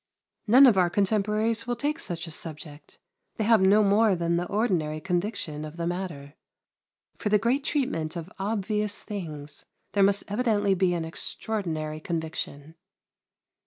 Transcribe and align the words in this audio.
None 0.47 0.65
of 0.65 0.79
our 0.79 0.89
contemporaries 0.89 1.67
will 1.67 1.75
take 1.75 1.99
such 1.99 2.25
a 2.25 2.31
subject; 2.31 2.97
they 3.35 3.43
have 3.43 3.61
no 3.61 3.83
more 3.83 4.15
than 4.15 4.35
the 4.35 4.47
ordinary 4.47 4.99
conviction 4.99 5.63
of 5.63 5.77
the 5.77 5.85
matter. 5.85 6.33
For 7.19 7.29
the 7.29 7.37
great 7.37 7.63
treatment 7.63 8.15
of 8.15 8.33
obvious 8.39 9.03
things 9.03 9.63
there 9.91 10.01
must 10.01 10.23
evidently 10.27 10.73
be 10.73 10.95
an 10.95 11.05
extraordinary 11.05 11.99
conviction. 11.99 12.73